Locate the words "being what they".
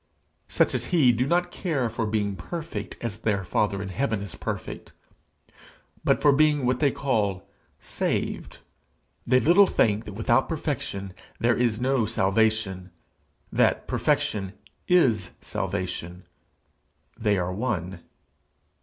6.31-6.89